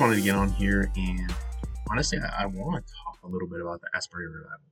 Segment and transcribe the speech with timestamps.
[0.00, 1.30] wanted to get on here and
[1.90, 4.64] honestly, I, I want to talk a little bit about the Asbury revival.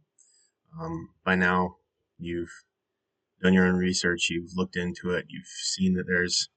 [0.81, 1.77] Um, by now,
[2.19, 2.65] you've
[3.43, 6.49] done your own research, you've looked into it, you've seen that there's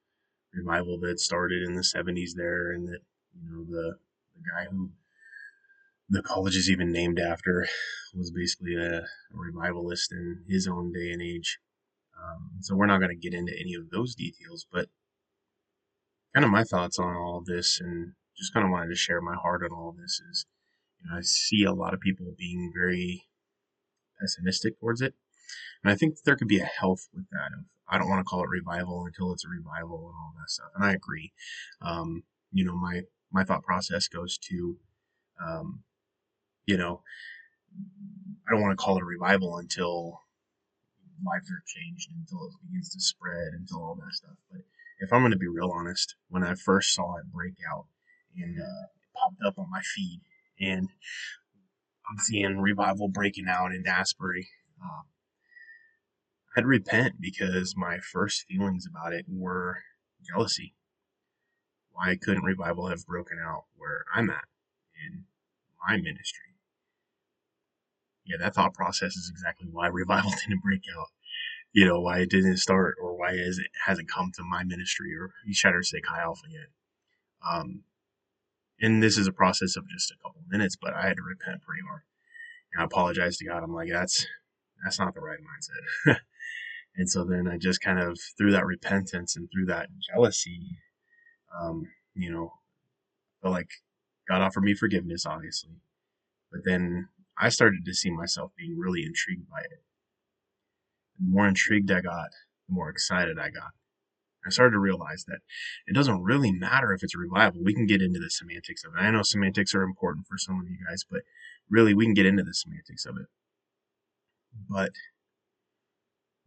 [0.54, 2.99] revival that started in the 70s there, and that
[3.36, 3.98] you know the
[4.36, 4.91] the guy who
[6.08, 7.68] the college is even named after
[8.16, 11.60] was basically a, a revivalist in his own day and age.
[12.18, 14.88] Um, so we're not going to get into any of those details, but
[16.34, 19.22] kind of my thoughts on all of this, and just kind of wanted to share
[19.22, 20.45] my heart on all this is,
[20.99, 23.26] you know, I see a lot of people being very
[24.20, 25.13] pessimistic towards it,
[25.84, 27.54] and I think there could be a health with that.
[27.54, 30.49] Of I don't want to call it revival until it's a revival and all that
[30.49, 31.34] stuff, and I agree.
[31.82, 33.01] Um, you know, my
[33.32, 34.77] my thought process goes to,
[35.46, 35.84] um,
[36.66, 37.01] you know,
[38.48, 40.21] I don't want to call it a revival until
[41.23, 44.38] lives are changed, until it begins to spread, until all that stuff.
[44.51, 44.62] But
[44.99, 47.85] if I'm going to be real honest, when I first saw it break out
[48.37, 50.21] and uh, it popped up on my feed,
[50.60, 50.90] and
[52.10, 54.49] I'm seeing revival breaking out in Asbury,
[54.84, 55.01] uh,
[56.55, 59.77] I'd repent because my first feelings about it were
[60.21, 60.76] jealousy.
[61.91, 64.45] Why couldn't revival have broken out where I'm at
[65.06, 65.25] in
[65.88, 66.56] my ministry?
[68.25, 71.07] Yeah, that thought process is exactly why revival didn't break out.
[71.72, 75.31] You know, why it didn't start or why it hasn't come to my ministry or
[75.53, 76.68] Chatt State Chi Alpha yet.
[77.50, 77.84] Um,
[78.81, 81.62] and this is a process of just a couple minutes, but I had to repent
[81.62, 82.01] pretty hard.
[82.74, 83.63] And I apologized to God.
[83.63, 84.25] I'm like, that's,
[84.84, 86.18] that's not the right mindset.
[86.96, 90.79] and so then I just kind of, through that repentance and through that jealousy,
[91.59, 91.83] um,
[92.16, 92.53] you know,
[93.41, 93.69] felt like
[94.28, 95.81] God offered me forgiveness, obviously.
[96.51, 99.83] But then I started to see myself being really intrigued by it.
[101.19, 102.29] the more intrigued I got,
[102.67, 103.72] the more excited I got.
[104.46, 105.40] I started to realize that
[105.88, 107.62] it doesn't really matter if it's revival.
[107.63, 109.00] We can get into the semantics of it.
[109.00, 111.22] I know semantics are important for some of you guys, but
[111.69, 113.28] really we can get into the semantics of it.
[114.69, 114.91] But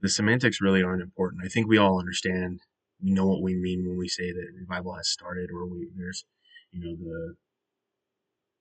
[0.01, 1.43] the semantics really aren't important.
[1.45, 2.61] I think we all understand,
[3.03, 6.25] we know what we mean when we say that revival has started or we, there's,
[6.73, 7.37] you know, the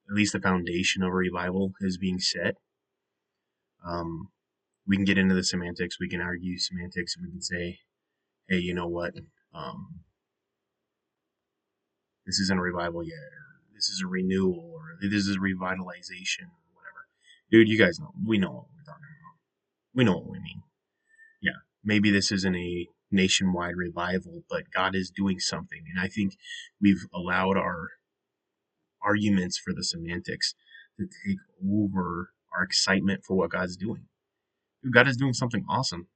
[0.08, 2.56] at least the foundation of a revival is being set.
[3.84, 4.28] Um,
[4.86, 5.98] we can get into the semantics.
[5.98, 7.16] We can argue semantics.
[7.18, 7.78] We can say,
[8.48, 9.14] hey, you know what?
[9.54, 10.00] Um,
[12.26, 16.72] this isn't a revival yet, or this is a renewal, or this is revitalization, or
[16.74, 17.06] whatever.
[17.50, 18.12] Dude, you guys know.
[18.26, 19.38] We know what we're talking about.
[19.94, 20.62] We know what we mean.
[21.42, 25.84] Yeah, maybe this isn't a nationwide revival, but God is doing something.
[25.90, 26.36] And I think
[26.80, 27.90] we've allowed our
[29.02, 30.54] arguments for the semantics
[30.98, 34.06] to take over our excitement for what God's doing.
[34.92, 36.08] God is doing something awesome.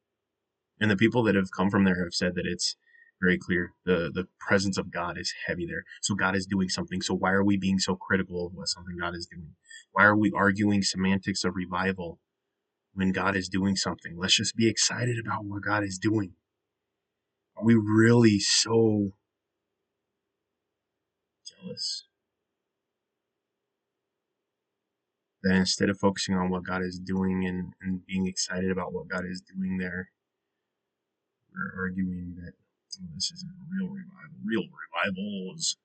[0.80, 2.76] And the people that have come from there have said that it's
[3.20, 3.72] very clear.
[3.84, 5.84] The the presence of God is heavy there.
[6.02, 7.02] So God is doing something.
[7.02, 9.54] So why are we being so critical of what something God is doing?
[9.92, 12.20] Why are we arguing semantics of revival
[12.94, 14.16] when God is doing something?
[14.16, 16.34] Let's just be excited about what God is doing.
[17.56, 19.12] Are we really so
[21.44, 22.04] jealous
[25.42, 29.08] that instead of focusing on what God is doing and, and being excited about what
[29.08, 30.10] God is doing there,
[31.52, 32.52] we're arguing that
[33.00, 34.38] oh, this isn't a real revival.
[34.44, 35.76] Real revival is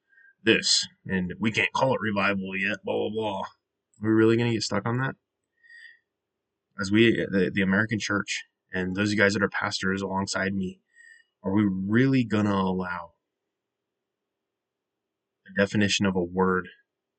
[0.43, 3.41] this, and we can't call it revival yet, blah, blah, blah.
[3.41, 5.15] Are we really going to get stuck on that?
[6.79, 10.81] As we, the, the American church, and those you guys that are pastors alongside me,
[11.43, 13.11] are we really going to allow
[15.45, 16.67] the definition of a word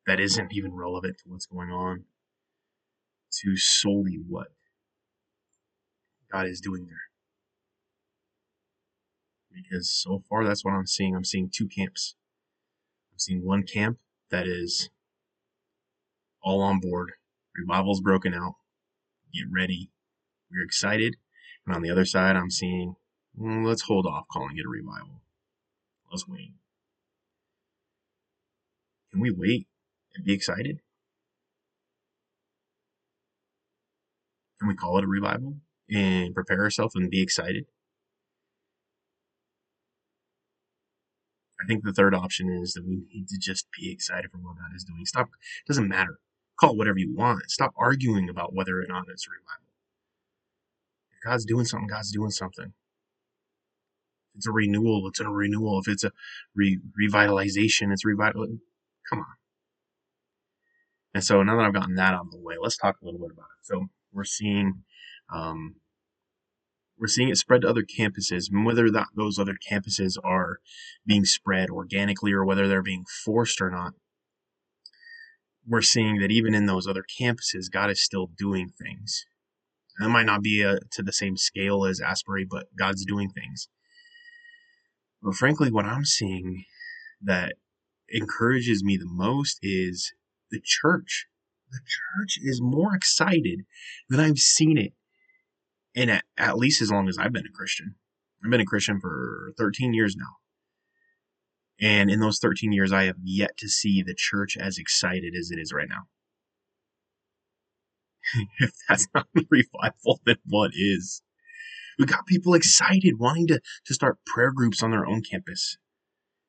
[0.07, 2.05] that isn't even relevant to what's going on
[3.43, 4.49] to solely what
[6.31, 7.14] God is doing there.
[9.55, 11.15] Because so far, that's what I'm seeing.
[11.15, 12.17] I'm seeing two camps.
[13.13, 13.99] I'm seeing one camp
[14.31, 14.91] that is
[16.43, 17.13] all on board.
[17.57, 18.55] Revival's broken out.
[19.33, 19.91] Get ready.
[20.51, 21.17] We're excited.
[21.67, 22.97] And on the other side, I'm seeing,
[23.41, 25.23] mm, let's hold off calling it a revival.
[26.11, 26.53] Let's wait.
[29.13, 29.69] Can we wait
[30.15, 30.81] and be excited?
[34.59, 35.59] Can we call it a revival
[35.89, 37.67] and prepare ourselves and be excited?
[41.65, 44.57] I think the third option is that we need to just be excited for what
[44.57, 45.07] God is doing.
[45.07, 45.29] Stop.
[45.29, 46.19] It doesn't matter.
[46.61, 47.51] Call it whatever you want.
[47.51, 49.67] Stop arguing about whether or not it's a revival.
[51.13, 52.67] If God's doing something, God's doing something.
[52.67, 55.81] If it's a renewal, it's a renewal.
[55.81, 56.13] If it's a
[56.55, 58.59] re- revitalization, it's revital.
[59.09, 59.35] Come on.
[61.15, 63.21] And so now that I've gotten that out of the way, let's talk a little
[63.21, 63.67] bit about it.
[63.67, 64.83] So we're seeing
[65.33, 65.77] um,
[66.99, 70.59] we're seeing it spread to other campuses, and whether that those other campuses are
[71.07, 73.95] being spread organically or whether they're being forced or not,
[75.67, 79.27] we're seeing that even in those other campuses, God is still doing things.
[80.01, 83.69] It might not be a, to the same scale as Asbury, but God's doing things.
[85.23, 86.65] But frankly, what I'm seeing
[87.23, 87.55] that
[88.09, 90.13] encourages me the most is
[90.51, 91.27] the church.
[91.71, 93.63] The church is more excited
[94.09, 94.93] than I've seen it
[95.95, 97.95] in at, at least as long as I've been a Christian.
[98.45, 100.37] I've been a Christian for 13 years now.
[101.81, 105.51] And in those 13 years, I have yet to see the church as excited as
[105.51, 106.05] it is right now.
[108.59, 111.23] if that's not revival, then what is?
[111.99, 115.77] We got people excited, wanting to, to start prayer groups on their own campus.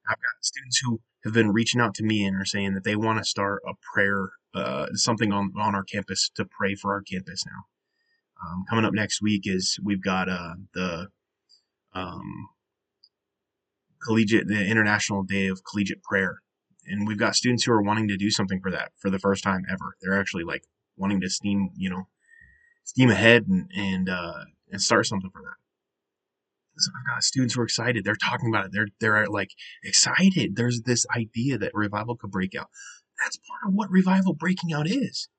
[0.07, 2.95] I've got students who have been reaching out to me and are saying that they
[2.95, 7.01] want to start a prayer, uh, something on, on our campus to pray for our
[7.01, 7.65] campus now.
[8.43, 11.07] Um, coming up next week is we've got uh, the
[11.93, 12.49] um,
[14.03, 16.41] collegiate, the International Day of Collegiate Prayer,
[16.85, 19.43] and we've got students who are wanting to do something for that for the first
[19.43, 19.95] time ever.
[20.01, 20.63] They're actually like
[20.97, 22.07] wanting to steam, you know,
[22.83, 25.55] steam ahead and and uh, and start something for that.
[26.77, 28.03] So I've got students who are excited.
[28.03, 28.71] They're talking about it.
[28.73, 29.51] They're they're like
[29.83, 30.55] excited.
[30.55, 32.67] There's this idea that revival could break out.
[33.21, 35.29] That's part of what revival breaking out is.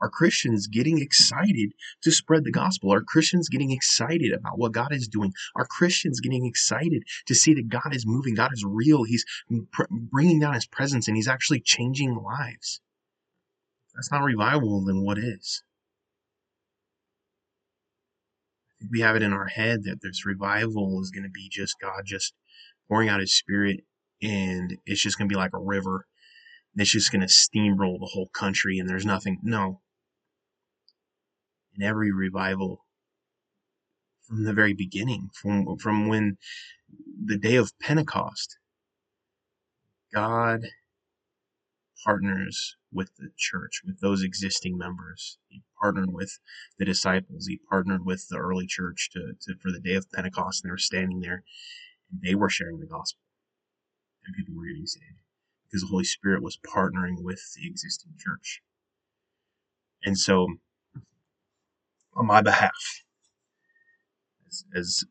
[0.00, 2.92] Are Christians getting excited to spread the gospel?
[2.92, 5.32] Are Christians getting excited about what God is doing?
[5.56, 8.34] Are Christians getting excited to see that God is moving?
[8.34, 9.04] God is real.
[9.04, 9.24] He's
[9.72, 12.80] pr- bringing down his presence and he's actually changing lives.
[13.94, 15.62] that's not revival, then what is?
[18.68, 21.48] I think we have it in our head that this revival is going to be
[21.50, 22.34] just God just
[22.88, 23.84] pouring out his spirit
[24.20, 26.06] and it's just going to be like a river.
[26.76, 29.38] It's just going to steamroll the whole country and there's nothing.
[29.42, 29.80] No,
[31.76, 32.84] in every revival
[34.26, 36.38] from the very beginning, from, from when
[37.24, 38.58] the day of Pentecost,
[40.12, 40.62] God
[42.04, 45.38] partners with the church, with those existing members.
[45.48, 46.38] He partnered with
[46.78, 47.46] the disciples.
[47.46, 50.72] He partnered with the early church to, to for the day of Pentecost, and they
[50.72, 51.42] were standing there,
[52.10, 53.20] and they were sharing the gospel,
[54.24, 55.22] and people were getting saved
[55.66, 58.62] because the Holy Spirit was partnering with the existing church.
[60.04, 60.46] And so
[62.16, 63.02] on my behalf
[64.48, 65.04] as, as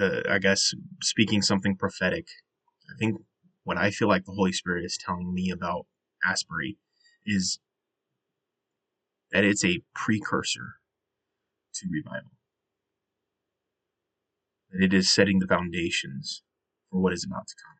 [0.00, 2.28] uh, I guess speaking something prophetic.
[2.90, 3.20] I think
[3.64, 5.86] what I feel like the Holy Spirit is telling me about
[6.24, 6.78] Asbury
[7.26, 7.58] is
[9.30, 10.76] that it's a precursor
[11.74, 12.32] to revival.
[14.70, 16.42] That it is setting the foundations
[16.90, 17.76] for what is about to come.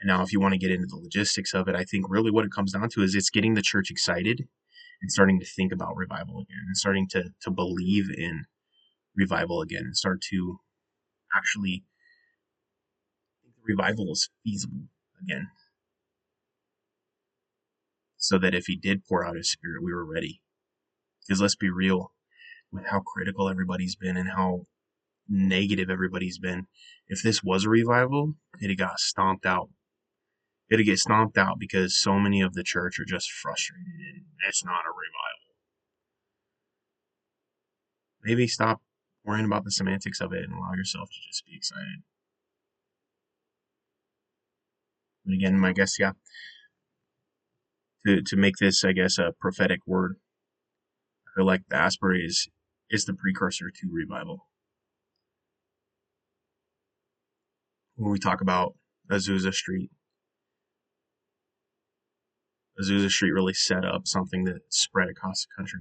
[0.00, 2.30] And now, if you want to get into the logistics of it, I think really
[2.30, 4.48] what it comes down to is it's getting the church excited
[5.00, 8.44] and starting to think about revival again and starting to to believe in
[9.16, 10.58] revival again and start to
[11.34, 11.84] actually
[13.42, 14.88] think revival is feasible
[15.22, 15.48] again.
[18.16, 20.42] So that if he did pour out his spirit we were ready.
[21.26, 22.12] Because let's be real
[22.72, 24.66] with how critical everybody's been and how
[25.28, 26.66] negative everybody's been
[27.08, 29.68] if this was a revival it got stomped out
[30.70, 34.64] it'll get stomped out because so many of the church are just frustrated and it's
[34.64, 35.56] not a revival.
[38.22, 38.80] Maybe stop
[39.24, 42.02] worrying about the semantics of it and allow yourself to just be excited.
[45.24, 46.12] But again, my guess, yeah,
[48.06, 50.16] to, to make this, I guess, a prophetic word,
[51.26, 52.48] I feel like the Asbury is,
[52.90, 54.46] is the precursor to revival.
[57.96, 58.74] When we talk about
[59.10, 59.90] Azusa Street,
[62.80, 65.80] Azusa Street really set up something that spread across the country.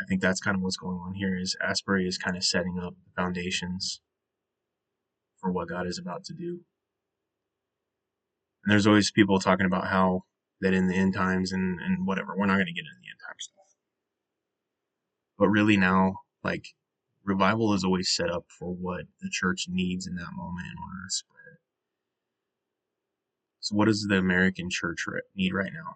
[0.00, 2.80] I think that's kind of what's going on here is Asbury is kind of setting
[2.82, 4.00] up the foundations
[5.40, 6.60] for what God is about to do.
[8.64, 10.22] And there's always people talking about how
[10.60, 13.10] that in the end times and, and whatever, we're not going to get into the
[13.10, 13.76] end time stuff.
[15.38, 16.68] But really now, like,
[17.22, 21.06] revival is always set up for what the church needs in that moment in order
[21.06, 21.33] to spread.
[23.64, 25.94] So, what does the American church need right now?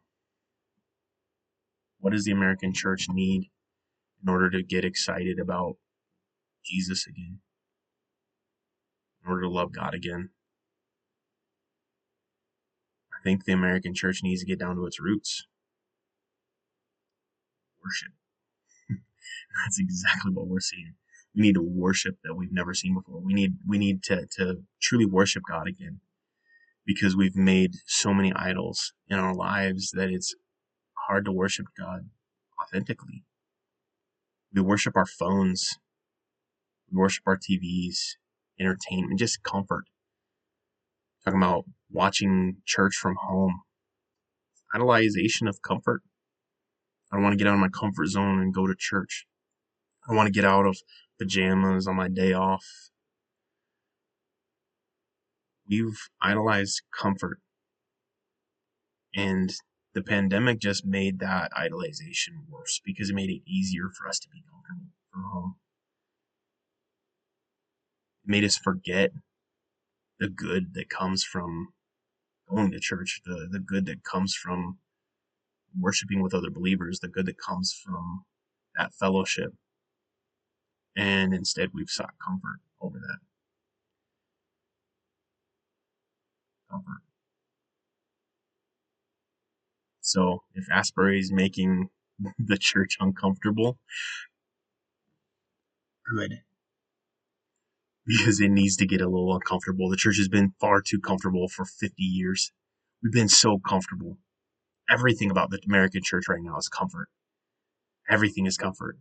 [2.00, 3.50] What does the American church need
[4.22, 5.76] in order to get excited about
[6.64, 7.40] Jesus again?
[9.22, 10.30] In order to love God again?
[13.12, 15.46] I think the American church needs to get down to its roots.
[17.84, 18.12] Worship.
[18.88, 20.94] That's exactly what we're seeing.
[21.36, 23.20] We need to worship that we've never seen before.
[23.20, 26.00] We need we need to to truly worship God again
[26.88, 30.34] because we've made so many idols in our lives that it's
[31.06, 32.08] hard to worship God
[32.62, 33.24] authentically.
[34.54, 35.68] We worship our phones,
[36.90, 37.98] we worship our TVs,
[38.58, 39.84] entertainment, just comfort.
[41.26, 43.60] Talking about watching church from home.
[44.74, 46.00] Idolization of comfort.
[47.12, 49.26] I don't want to get out of my comfort zone and go to church.
[50.08, 50.78] I want to get out of
[51.18, 52.64] pajamas on my day off.
[55.68, 57.40] We've idolized comfort.
[59.14, 59.52] And
[59.94, 64.28] the pandemic just made that idolization worse because it made it easier for us to
[64.28, 65.54] be comfortable from home.
[68.24, 69.10] It made us forget
[70.18, 71.68] the good that comes from
[72.48, 74.78] going to church, the, the good that comes from
[75.78, 78.24] worshiping with other believers, the good that comes from
[78.76, 79.52] that fellowship.
[80.96, 83.18] And instead, we've sought comfort over that.
[86.70, 87.02] Comfort.
[90.00, 91.90] So if Asbury is making
[92.38, 93.78] the church uncomfortable,
[96.10, 96.40] good.
[98.06, 99.90] Because it needs to get a little uncomfortable.
[99.90, 102.52] The church has been far too comfortable for 50 years.
[103.02, 104.16] We've been so comfortable.
[104.90, 107.08] Everything about the American church right now is comfort.
[108.08, 108.96] Everything is comfort.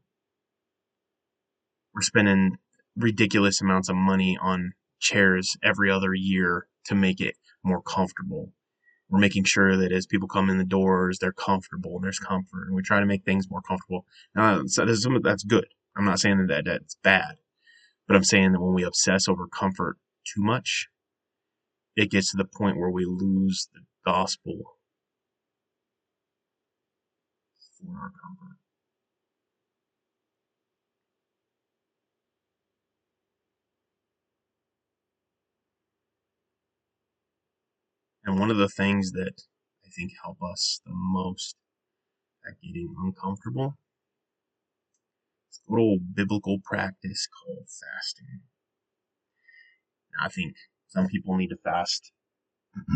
[1.96, 2.58] We're spending
[2.98, 7.36] ridiculous amounts of money on chairs every other year to make it
[7.68, 8.52] more comfortable.
[9.10, 12.68] We're making sure that as people come in the doors, they're comfortable and there's comfort,
[12.68, 14.06] and we try to make things more comfortable.
[14.36, 15.68] Now, that's good.
[15.96, 17.36] I'm not saying that that's bad,
[18.08, 20.90] but I'm saying that when we obsess over comfort too much,
[21.96, 24.78] it gets to the point where we lose the gospel
[27.80, 28.57] for our comfort.
[38.27, 39.41] And one of the things that
[39.86, 41.55] I think help us the most
[42.46, 43.75] at getting uncomfortable
[45.50, 48.41] is a little biblical practice called fasting.
[50.12, 50.55] Now, I think
[50.89, 52.12] some people need to fast.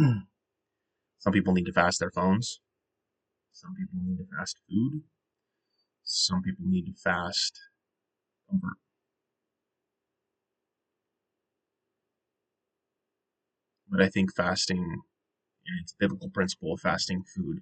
[1.19, 2.59] some people need to fast their phones.
[3.53, 5.03] Some people need to fast food.
[6.03, 7.57] Some people need to fast
[8.49, 8.77] comfort.
[13.89, 15.03] But I think fasting
[15.71, 17.61] and its biblical principle of fasting food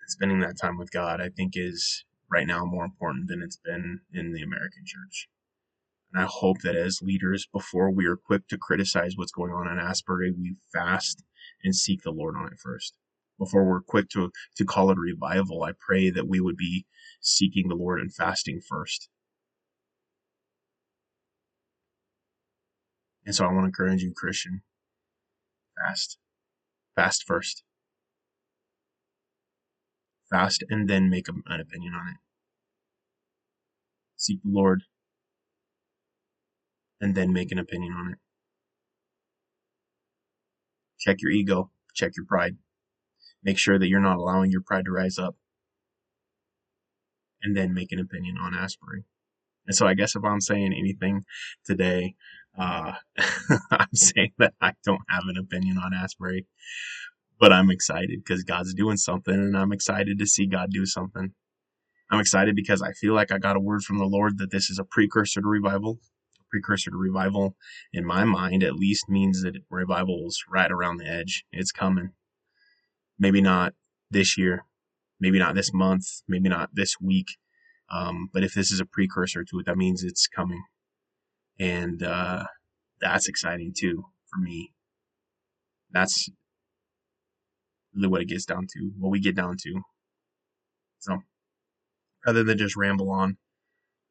[0.00, 3.56] and spending that time with God, I think is right now more important than it's
[3.56, 5.28] been in the American church.
[6.12, 9.66] And I hope that as leaders, before we are quick to criticize what's going on
[9.66, 11.24] in Asbury, we fast
[11.62, 12.96] and seek the Lord on it first.
[13.38, 16.86] Before we're quick to, to call it revival, I pray that we would be
[17.20, 19.08] seeking the Lord and fasting first.
[23.26, 24.62] And so I want to encourage you, Christian,
[25.76, 26.18] fast.
[26.96, 27.62] Fast first.
[30.30, 32.16] Fast and then make an opinion on it.
[34.16, 34.82] Seek the Lord
[37.00, 38.18] and then make an opinion on it.
[40.98, 42.56] Check your ego, check your pride.
[43.42, 45.36] Make sure that you're not allowing your pride to rise up.
[47.42, 49.04] And then make an opinion on Asbury.
[49.66, 51.24] And so I guess if I'm saying anything
[51.66, 52.14] today,
[52.58, 52.92] uh,
[53.70, 56.46] I'm saying that I don't have an opinion on Asbury,
[57.38, 61.32] but I'm excited because God's doing something and I'm excited to see God do something.
[62.10, 64.70] I'm excited because I feel like I got a word from the Lord that this
[64.70, 65.98] is a precursor to revival.
[66.40, 67.56] A precursor to revival,
[67.92, 71.44] in my mind, at least means that revival is right around the edge.
[71.50, 72.10] It's coming.
[73.18, 73.72] Maybe not
[74.10, 74.64] this year,
[75.18, 77.36] maybe not this month, maybe not this week,
[77.90, 80.62] um, but if this is a precursor to it, that means it's coming.
[81.58, 82.44] And uh,
[83.00, 84.72] that's exciting too for me.
[85.90, 86.28] That's
[87.94, 89.82] really what it gets down to, what we get down to.
[90.98, 91.18] So
[92.26, 93.36] rather than just ramble on,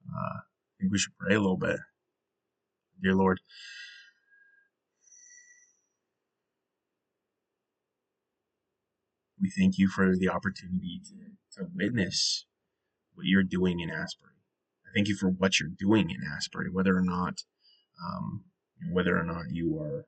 [0.07, 1.79] uh, I think we should pray a little bit.
[3.01, 3.39] Dear Lord,
[9.41, 12.45] we thank you for the opportunity to, to witness
[13.13, 14.32] what you're doing in Asbury.
[14.93, 17.43] Thank you for what you're doing in Asbury, whether or not,
[18.03, 18.43] um,
[18.91, 20.05] whether or not you are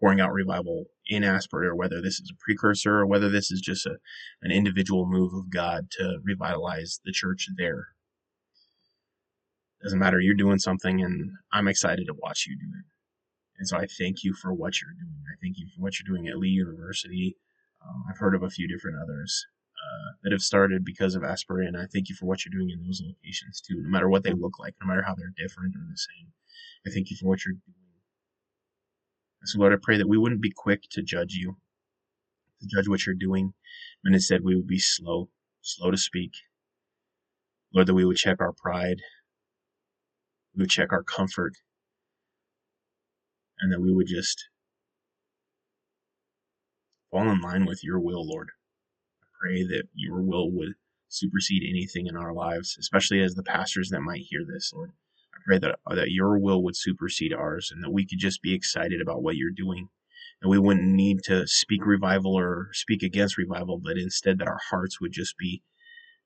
[0.00, 3.60] pouring out revival in Asbury, or whether this is a precursor, or whether this is
[3.60, 3.96] just a,
[4.42, 7.88] an individual move of God to revitalize the church there.
[9.82, 10.20] Doesn't matter.
[10.20, 12.84] You're doing something, and I'm excited to watch you do it.
[13.58, 15.22] And so I thank you for what you're doing.
[15.30, 17.36] I thank you for what you're doing at Lee University.
[17.86, 19.46] Um, I've heard of a few different others
[19.84, 22.70] uh, that have started because of Asbury, and I thank you for what you're doing
[22.70, 23.76] in those locations too.
[23.82, 26.32] No matter what they look like, no matter how they're different or the same,
[26.86, 27.90] I thank you for what you're doing.
[29.44, 31.56] So Lord, I pray that we wouldn't be quick to judge you,
[32.60, 33.52] to judge what you're doing,
[34.04, 35.28] and instead we would be slow,
[35.60, 36.32] slow to speak.
[37.74, 39.00] Lord, that we would check our pride,
[40.54, 41.52] we would check our comfort,
[43.60, 44.48] and that we would just
[47.10, 48.50] fall in line with your will, Lord.
[49.44, 50.72] Pray that your will would
[51.08, 54.92] supersede anything in our lives, especially as the pastors that might hear this, Lord.
[55.34, 58.54] I pray that, that your will would supersede ours and that we could just be
[58.54, 59.88] excited about what you're doing.
[60.40, 64.60] And we wouldn't need to speak revival or speak against revival, but instead that our
[64.70, 65.62] hearts would just be,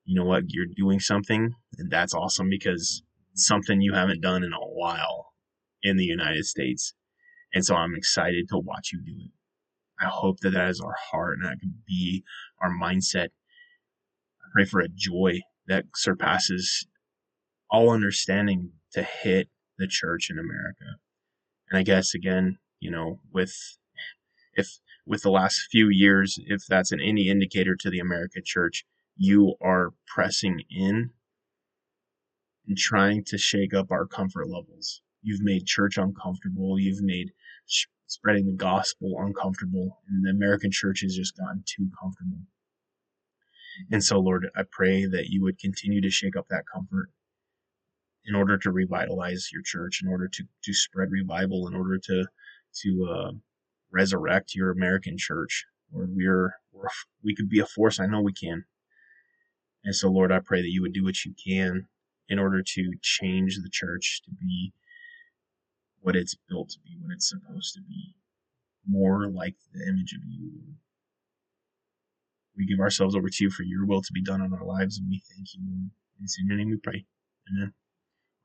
[0.05, 3.03] you know what, you're doing something, and that's awesome because
[3.35, 5.33] something you haven't done in a while
[5.83, 6.95] in the United States.
[7.53, 9.33] And so I'm excited to watch you do it.
[10.01, 12.25] I hope that that is our heart and that can be
[12.61, 13.29] our mindset.
[14.41, 16.87] I pray for a joy that surpasses
[17.71, 20.99] all understanding to hit the church in America.
[21.71, 23.55] And I guess again, you know, with
[24.55, 28.85] if with the last few years, if that's an any indicator to the American church,
[29.17, 31.11] you are pressing in
[32.67, 35.03] and trying to shake up our comfort levels.
[35.23, 36.79] You've made church uncomfortable.
[36.79, 37.33] You've made
[38.09, 42.39] spreading the gospel uncomfortable, and the American church has just gotten too comfortable.
[43.91, 47.11] And so, Lord, I pray that you would continue to shake up that comfort
[48.25, 52.27] in order to revitalize your church, in order to, to spread revival, in order to
[52.83, 53.33] to uh,
[53.91, 55.65] resurrect your American church.
[55.93, 56.89] Lord, we're, we're
[57.23, 58.01] we could be a force.
[58.01, 58.65] I know we can.
[59.85, 61.87] And so, Lord, I pray that you would do what you can
[62.29, 64.73] in order to change the church to be
[66.09, 68.15] what it's built to be, what it's supposed to be,
[68.89, 70.53] more like the image of you.
[72.57, 74.97] We give ourselves over to you for your will to be done in our lives,
[74.97, 75.91] and we thank you.
[76.23, 77.05] It's in your name we pray.
[77.53, 77.75] Amen.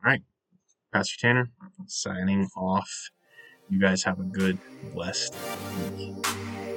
[0.03, 0.23] All right.
[0.91, 1.51] Pastor Tanner,
[1.87, 3.11] signing off.
[3.69, 5.33] You guys have a good, blessed
[5.77, 6.72] week.